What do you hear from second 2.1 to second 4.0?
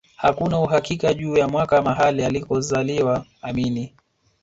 alikozaliwa Amin